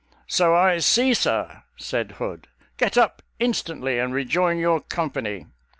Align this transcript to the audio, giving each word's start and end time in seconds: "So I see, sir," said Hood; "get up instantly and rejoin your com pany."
"So 0.27 0.55
I 0.55 0.79
see, 0.79 1.13
sir," 1.13 1.61
said 1.77 2.13
Hood; 2.13 2.47
"get 2.77 2.97
up 2.97 3.21
instantly 3.37 3.99
and 3.99 4.11
rejoin 4.15 4.57
your 4.57 4.79
com 4.81 5.11
pany." 5.11 5.45